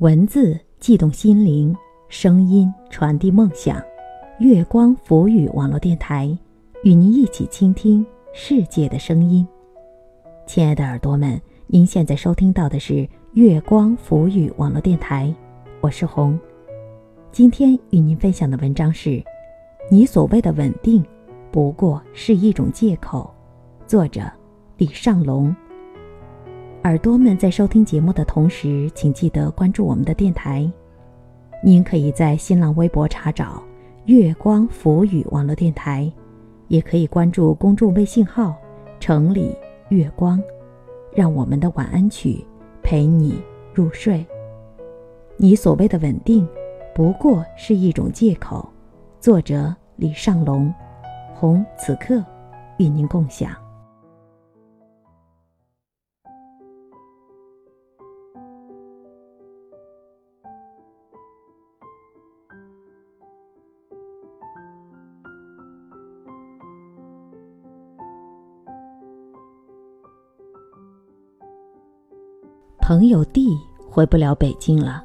[0.00, 1.76] 文字悸动心灵，
[2.08, 3.78] 声音传递梦想。
[4.38, 6.26] 月光浮语网络电台，
[6.84, 9.46] 与您一起倾听世界的声音。
[10.46, 15.30] 亲爱的耳朵们，您现在收听到的是月光浮语网络电台，
[15.82, 16.40] 我是红。
[17.30, 19.22] 今天与您分享的文章是：
[19.90, 21.04] 你所谓的稳定，
[21.52, 23.30] 不过是一种借口。
[23.86, 24.22] 作者：
[24.78, 25.54] 李尚龙。
[26.84, 30.66] 耳朵们在收听节目的同时，请记得关注我们的电台。
[31.62, 33.62] 您可以在新浪微博查找
[34.06, 36.10] “月光浮语网络电台”，
[36.68, 38.56] 也可以关注公众微信号
[38.98, 39.54] “城里
[39.90, 40.42] 月光”，
[41.14, 42.42] 让我们的晚安曲
[42.82, 43.42] 陪你
[43.74, 44.24] 入睡。
[45.36, 46.48] 你所谓的稳定，
[46.94, 48.66] 不过是一种借口。
[49.20, 50.72] 作者：李尚龙，
[51.34, 52.24] 红此刻
[52.78, 53.52] 与您共享。
[72.90, 73.56] 朋友弟
[73.88, 75.00] 回不了北京了。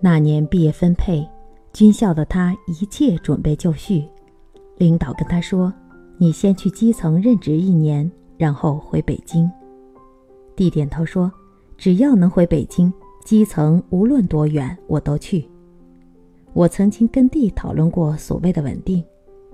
[0.00, 1.26] 那年毕业分配，
[1.72, 4.06] 军校的他一切准备就绪。
[4.76, 5.72] 领导跟他说
[6.20, 9.50] ：“你先去基层任职一年，然后回北京。
[10.54, 11.32] 弟点头说
[11.78, 12.92] ：“只要能回北京，
[13.24, 15.48] 基层无论多远我都去。”
[16.52, 19.02] 我曾经跟弟讨论过所谓的稳定，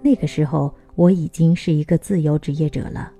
[0.00, 3.12] 那个时候我已经是一个自由职业者了。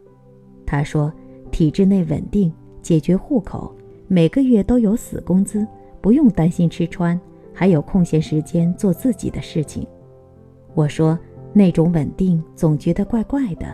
[0.65, 1.13] 他说
[1.53, 3.71] ：“体制内稳定，解决户口。”
[4.13, 5.65] 每个月都有死工资，
[6.01, 7.19] 不用担心吃穿，
[7.55, 9.87] 还有空闲时间做自己的事情。
[10.75, 11.17] 我说
[11.53, 13.73] 那种稳定总觉得怪怪的。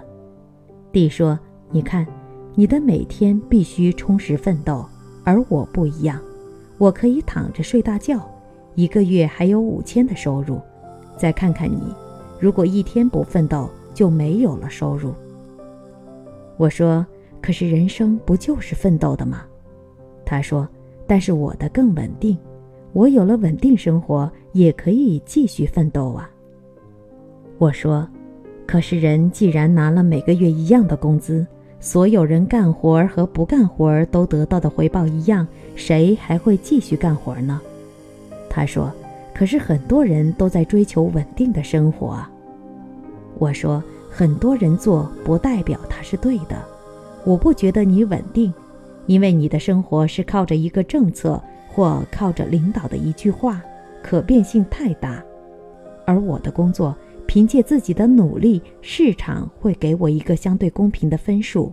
[0.93, 1.41] 弟说
[1.73, 2.07] ：“你看，
[2.55, 4.85] 你的每天必须充实奋斗，
[5.25, 6.21] 而我不一样，
[6.77, 8.21] 我可以躺着睡大觉，
[8.75, 10.61] 一个月还有五千的收入。
[11.17, 11.95] 再看看你，
[12.39, 15.15] 如果一天不奋斗，就没有了收入。”
[16.59, 17.07] 我说
[17.41, 19.43] ：“可是人生不就是奋斗的吗？”
[20.27, 20.69] 他说
[21.07, 22.37] ：“但是我的更稳定，
[22.93, 26.29] 我有了稳定生活，也可以继续奋斗啊。”
[27.59, 28.07] 我说
[28.67, 31.47] ：“可是人既然拿了每个月一样的工资，
[31.79, 37.61] 所有人干活儿和不干活儿都得到的回报一样，谁还会继续干活呢？”
[38.51, 38.93] 他说
[39.33, 42.29] ：“可是很多人都在追求稳定的生活啊。”
[43.39, 46.57] 我说：“很多人做不代表他是对的，
[47.25, 48.53] 我不觉得你稳定。”
[49.07, 53.63] 因为你的生活是靠着一个政策或靠着领导的一句话，
[54.03, 55.23] 可变性太大；
[56.07, 56.97] 而我的工作
[57.27, 61.73] 凭借自己的努力，市场会给我一个相对公平的分数。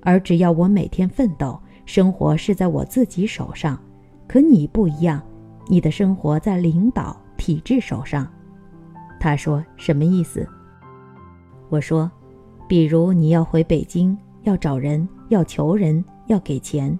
[0.00, 3.78] 而只要我每天奋斗，生活是在我自己手上。
[4.26, 5.22] 可你不一样，
[5.68, 8.26] 你的生活在领导体制手上。
[9.20, 10.48] 他说什么意思？
[11.68, 12.10] 我说，
[12.66, 16.02] 比如你要回北京，要找人，要求人。
[16.32, 16.98] 要给钱，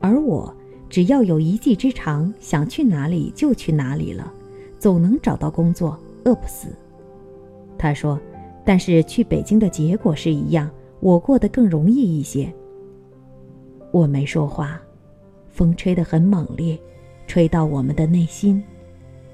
[0.00, 0.52] 而我
[0.88, 4.32] 只要有一技之长，想去哪里就去哪里了，
[4.78, 6.68] 总能找到工作，饿不死。
[7.78, 8.18] 他说
[8.64, 10.70] ：“但是去北京的结果是一样，
[11.00, 12.50] 我过得更容易一些。”
[13.92, 14.80] 我没说话，
[15.50, 16.78] 风吹得很猛烈，
[17.26, 18.62] 吹到我们的内心，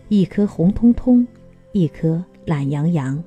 [0.08, 1.26] 一颗红彤彤，
[1.72, 3.22] 一颗懒洋洋。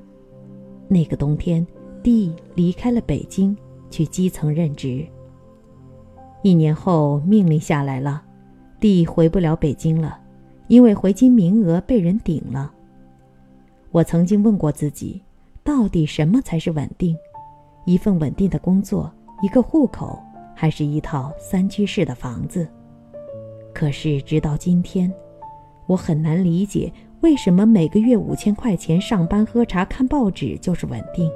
[0.87, 1.65] 那个冬天，
[2.03, 3.55] 地离开了北京，
[3.89, 5.07] 去基层任职。
[6.41, 8.21] 一年后，命令下来了，
[8.79, 10.17] 弟回不了北京了，
[10.67, 12.71] 因为回京名额被人顶了。
[13.91, 15.21] 我曾经问过自己，
[15.63, 17.15] 到底什么才是稳定？
[17.85, 19.11] 一份稳定的工作，
[19.41, 20.17] 一个户口，
[20.55, 22.67] 还是一套三居室的房子？
[23.73, 25.11] 可是直到今天，
[25.87, 31.29] 我很难理解，为什么每个月五千块钱上班、喝茶、看报纸就是稳定？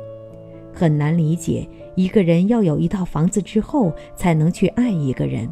[0.73, 1.67] 很难理解。
[1.95, 5.47] 一个人要有一套房子之后，才能去爱一个人，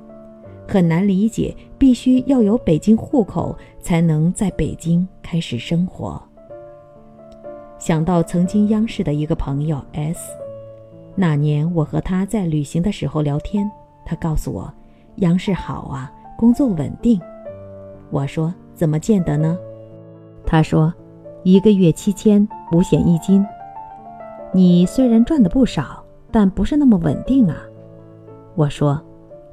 [0.68, 1.56] 很难理解。
[1.78, 6.22] 必须要有北京户口，才能在北京开始生活。
[7.80, 10.20] 想到曾经央视的一个朋友 S，
[11.16, 13.68] 那年我和他在旅行的时候聊天，
[14.06, 14.72] 他告诉我，
[15.16, 17.20] 央视好啊，工作稳定。
[18.12, 19.58] 我说怎么见得呢？
[20.46, 20.94] 他说，
[21.42, 23.44] 一个月七千，五险一金。
[24.52, 26.04] 你虽然赚的不少。
[26.34, 27.58] 但不是那么稳定啊！
[28.56, 28.98] 我说，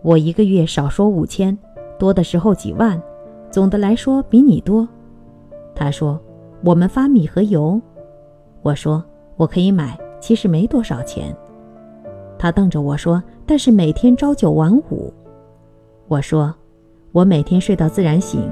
[0.02, 1.58] 我一个月少说五千，
[1.98, 3.02] 多的时候几万，
[3.50, 4.88] 总的来说比你多。
[5.74, 6.20] 他说，
[6.62, 7.80] 我们发米和油。
[8.62, 9.02] 我说，
[9.36, 11.36] 我可以买，其实没多少钱。
[12.38, 15.12] 他瞪着我说，但是每天朝九晚五。
[16.06, 16.54] 我说，
[17.10, 18.48] 我每天睡到自然醒，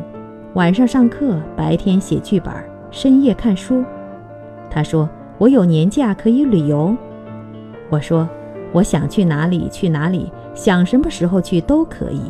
[0.55, 2.53] 晚上上课，白天写剧本，
[2.91, 3.85] 深夜看书。
[4.69, 6.97] 他说：“我有年假可以旅游。”
[7.91, 8.29] 我说
[8.73, 12.23] ：“我想去哪里去哪里，想什么时候去都可以。”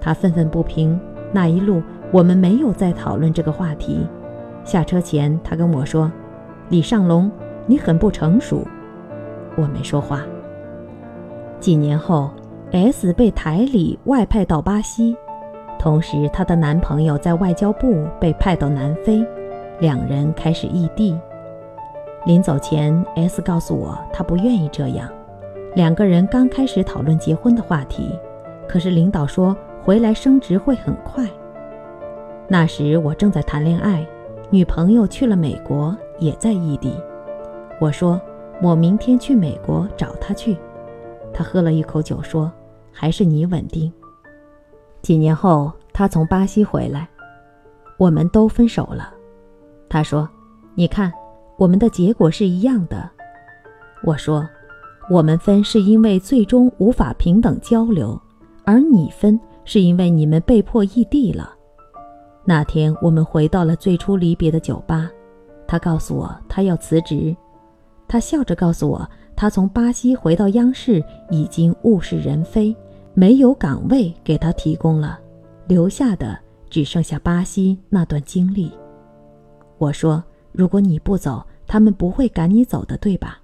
[0.00, 0.98] 他愤愤不平。
[1.32, 1.82] 那一路
[2.12, 4.06] 我们没有再讨论这个话题。
[4.62, 6.10] 下车前，他跟我说
[6.70, 7.28] ：“李尚龙，
[7.66, 8.64] 你很不成熟。”
[9.56, 10.22] 我没说话。
[11.58, 12.30] 几年后
[12.70, 15.16] ，S 被台里外派到巴西。
[15.76, 19.26] 同时，她的男朋友在外交部被派到南非，
[19.80, 21.18] 两人开始异地。
[22.26, 25.08] 临走前，S 告诉我她不愿意这样。
[25.74, 28.18] 两个人刚开始讨论结婚的话题，
[28.68, 31.28] 可是领导说回来升职会很快。
[32.48, 34.06] 那时我正在谈恋爱，
[34.50, 36.94] 女朋友去了美国，也在异地。
[37.80, 38.20] 我说
[38.62, 40.56] 我明天去美国找她去。
[41.32, 42.50] 他喝了一口酒说
[42.92, 43.92] ：“还是你稳定。”
[45.02, 47.08] 几年后，他从巴西回来，
[47.98, 49.12] 我们都分手了。
[49.88, 50.28] 他说
[50.76, 51.12] ：“你看，
[51.56, 53.08] 我们的结果是一样的。”
[54.04, 54.48] 我说
[55.10, 58.20] ：“我们分是因为最终无法平等交流，
[58.64, 61.54] 而你分是因为你们被迫异地了。”
[62.44, 65.10] 那天我们回到了最初离别的酒吧，
[65.66, 67.34] 他告诉我他要辞职，
[68.06, 72.76] 他笑着告诉我他从巴西回到央视已经物是人非。
[73.16, 75.20] 没有岗位给他提供了，
[75.68, 76.36] 留下的
[76.68, 78.72] 只剩下巴西那段经历。
[79.78, 80.22] 我说
[80.54, 83.40] ：“如果你不走，他们不会赶你走的，对吧？”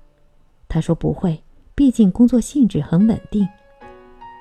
[0.69, 1.43] 他说：“不会，
[1.75, 3.47] 毕竟工作性质很稳定。”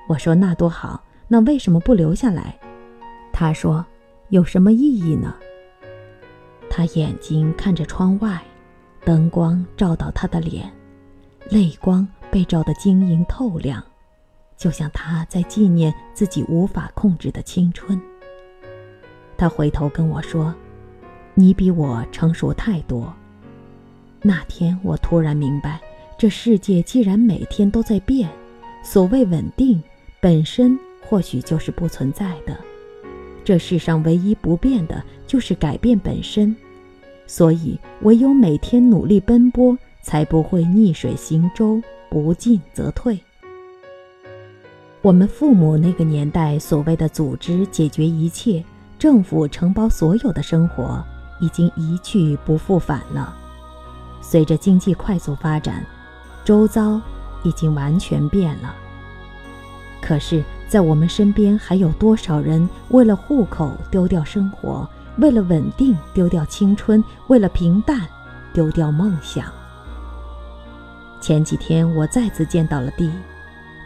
[0.08, 2.56] 我说：“那多好，那为什么不留下来？”
[3.34, 3.84] 他说
[4.30, 5.34] ：“有什么意义呢？”
[6.70, 8.40] 他眼睛看着窗外，
[9.04, 10.72] 灯光照到他的脸，
[11.50, 13.82] 泪光被照得晶莹透亮。
[14.56, 18.00] 就像他在纪念自己无法控制的青春。
[19.36, 20.54] 他回头跟我说
[21.40, 23.12] ：“你比我成熟太多。”
[24.22, 25.80] 那天我突然明白，
[26.18, 28.28] 这世界既然每天都在变，
[28.84, 29.82] 所谓稳定
[30.20, 32.54] 本身或许就是不存在的。
[33.42, 36.54] 这世上唯一不变的就是改变本身，
[37.26, 43.18] 所以唯有每天努力奔波，才不会逆水行舟，不进则退。
[45.00, 48.62] 我们父母那个年代所谓的组织解决一切，
[48.98, 51.02] 政府承包所有的生活，
[51.40, 53.34] 已经一去不复返了。
[54.20, 55.84] 随着经济快速发展，
[56.44, 57.00] 周遭
[57.42, 58.74] 已经完全变了。
[60.00, 64.88] 可是，在我们身边还有多少人为了户口丢掉生活，
[65.18, 68.00] 为了稳定丢掉青春，为了平淡
[68.52, 69.46] 丢掉梦想？
[71.20, 73.10] 前几天我再次见到了弟。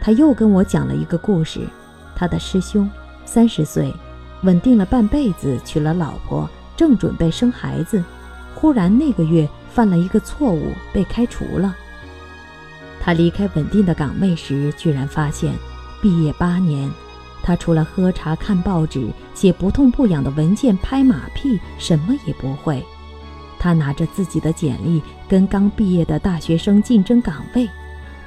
[0.01, 1.67] 他又跟我讲了一个故事，
[2.15, 2.89] 他的师兄
[3.25, 3.93] 三十岁，
[4.43, 8.03] 稳定了半辈子，娶了老婆，正准备生孩子，
[8.53, 11.75] 忽然那个月犯了一个错误，被开除了。
[12.99, 15.53] 他离开稳定的岗位时，居然发现，
[16.01, 16.91] 毕业八年，
[17.43, 22.83] 他除了喝茶、看报纸、写不痛不痒的文件、拍马屁，什么也不会。
[23.59, 27.69] 他拿着自己的简历跟刚毕业的大学生竞争岗位，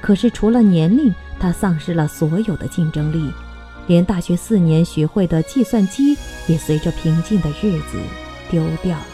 [0.01, 1.13] 可是除了年龄。
[1.41, 3.31] 他丧失了所有的竞争力，
[3.87, 6.13] 连大学四年学会的计算机
[6.49, 7.97] 也随着平静的日子
[8.49, 9.05] 丢掉了。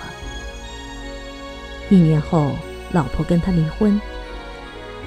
[1.90, 2.54] 一年后，
[2.92, 4.00] 老婆跟他离婚。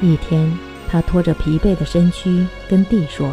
[0.01, 0.57] 一天，
[0.89, 3.33] 他拖着疲惫的身躯跟弟说：“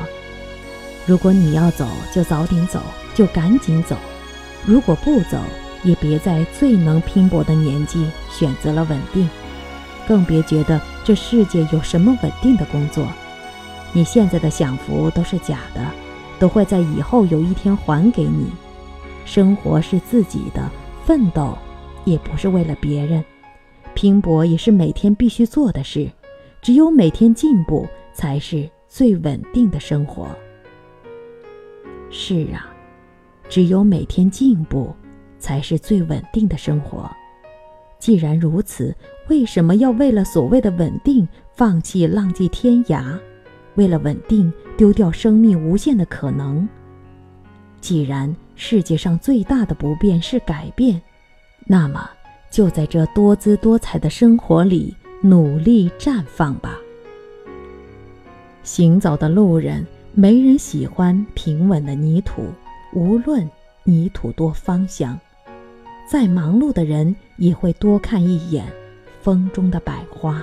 [1.05, 2.81] 如果你要走，就早点走，
[3.13, 3.95] 就赶紧走；
[4.65, 5.39] 如果不走，
[5.83, 9.29] 也别在最能拼搏的年纪选择了稳定，
[10.07, 13.07] 更别觉得这世界有什么稳定的工作。”
[13.93, 15.81] 你现在的享福都是假的，
[16.37, 18.51] 都会在以后有一天还给你。
[19.23, 20.69] 生活是自己的，
[21.05, 21.55] 奋斗
[22.03, 23.23] 也不是为了别人，
[23.93, 26.09] 拼搏也是每天必须做的事。
[26.63, 30.27] 只有每天进步，才是最稳定的生活。
[32.09, 32.73] 是啊，
[33.47, 34.95] 只有每天进步，
[35.37, 37.07] 才是最稳定的生活。
[37.99, 38.95] 既然如此，
[39.29, 43.15] 为什么要为了所谓的稳定，放弃浪迹天涯？
[43.75, 46.67] 为了稳定，丢掉生命无限的可能。
[47.79, 51.01] 既然世界上最大的不变是改变，
[51.65, 52.09] 那么
[52.49, 56.77] 就在这多姿多彩的生活里努力绽放吧。
[58.63, 62.43] 行走的路人，没人喜欢平稳的泥土，
[62.93, 63.47] 无论
[63.83, 65.19] 泥土多芳香。
[66.07, 68.65] 再忙碌的人，也会多看一眼
[69.21, 70.41] 风中的百花。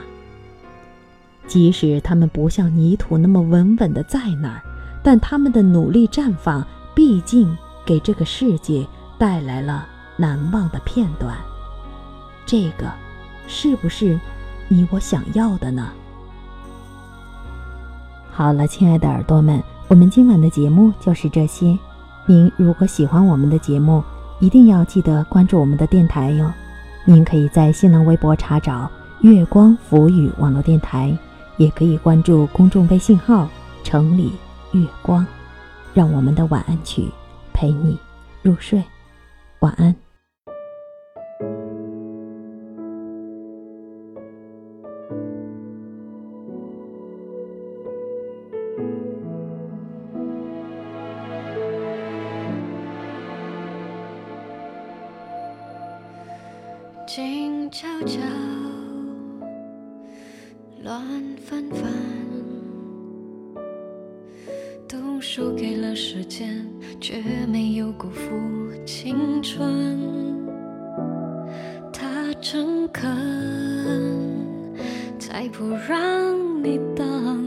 [1.46, 4.62] 即使他们不像泥土那么稳稳的在那儿，
[5.02, 8.86] 但他们的努力绽放，毕竟给这个世界
[9.18, 9.86] 带来了
[10.16, 11.36] 难忘的片段。
[12.44, 12.90] 这个，
[13.46, 14.18] 是不是
[14.68, 15.90] 你我想要的呢？
[18.30, 21.78] 好了，亲爱的耳朵们，我们今晚的节目就是这些。
[22.26, 24.02] 您如果喜欢我们的节目，
[24.40, 26.50] 一定要记得关注我们的电台哟。
[27.04, 31.16] 您可以在新浪微博查找“月光浮语网络电台”，
[31.58, 33.48] 也可以关注公众微信号
[33.84, 34.32] “城里
[34.72, 35.26] 月光”，
[35.92, 37.10] 让我们的晚安曲
[37.62, 37.96] 陪你
[38.42, 38.82] 入睡。
[39.60, 39.94] 晚安。
[65.76, 66.66] 了时间，
[67.00, 68.30] 却没有辜负
[68.84, 70.10] 青春。
[71.92, 73.08] 他诚恳，
[75.18, 77.42] 才不让你等。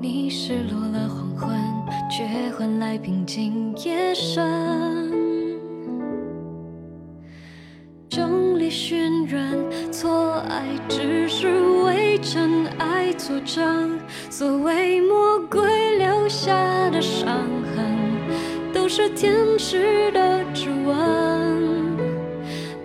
[0.00, 1.58] 你失落了黄昏，
[2.10, 5.10] 却换来平静夜深。
[8.72, 9.58] 渲染
[9.90, 13.98] 错爱，只是为真爱作证。
[14.30, 15.60] 所谓魔鬼
[16.30, 16.54] 下
[16.90, 17.26] 的伤
[17.74, 21.98] 痕，都是天使的指纹。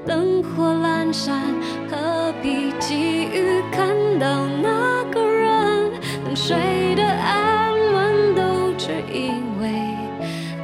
[0.03, 1.53] 灯火阑珊，
[1.87, 3.87] 何必急于看
[4.19, 5.91] 到那个人？
[6.23, 6.57] 能睡
[6.95, 9.69] 得安稳，都只因为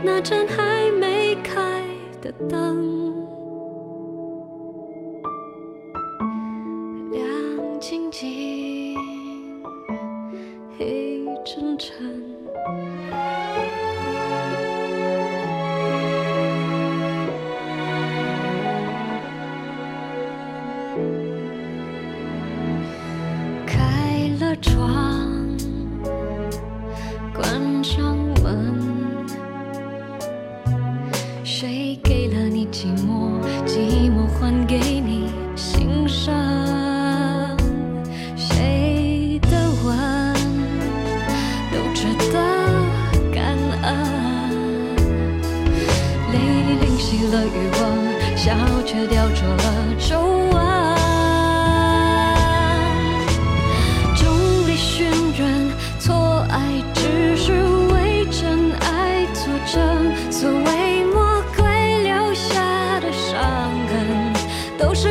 [0.04, 1.62] 那盏还没开
[2.20, 3.11] 的灯。
[64.82, 65.11] 都是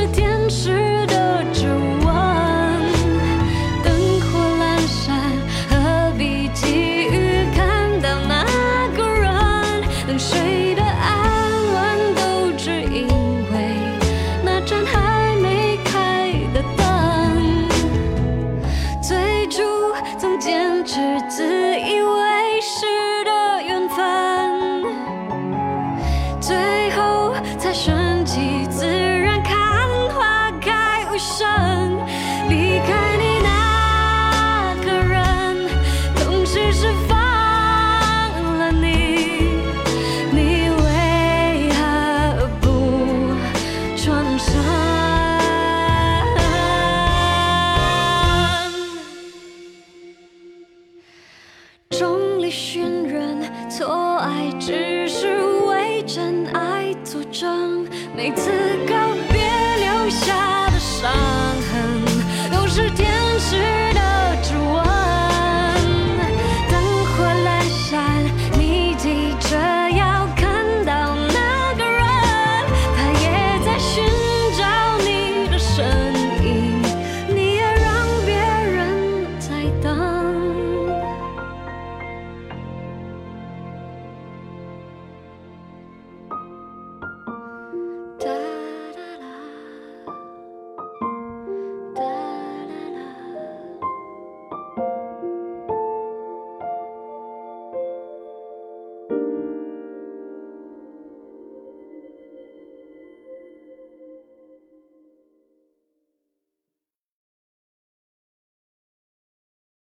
[54.40, 58.50] 爱只是为真爱作证，每次
[58.88, 58.94] 告
[59.30, 59.42] 别
[59.76, 61.12] 留下的伤
[61.70, 63.09] 痕，都是天。